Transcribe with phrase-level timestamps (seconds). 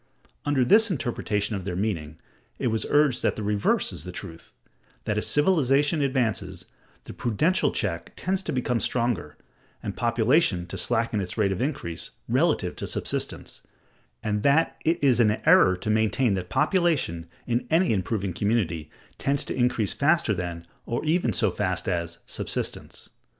[0.45, 2.17] Under this interpretation of their meaning,
[2.57, 4.51] it was urged that the reverse is the truth:
[5.03, 6.65] that as civilization advances,
[7.03, 9.37] the prudential check tends to become stronger,
[9.83, 13.61] and population to slacken its rate of increase, relatively to subsistence;
[14.23, 18.89] and that it is an error to maintain that population, in any improving community,
[19.19, 23.11] tends to increase faster than, or even so fast as, subsistence.